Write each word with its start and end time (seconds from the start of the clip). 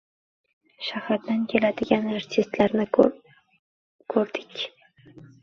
Shahardan 0.85 1.43
keladigan 1.51 2.07
artistlarni 2.15 2.89
ro’rdik. 2.99 4.67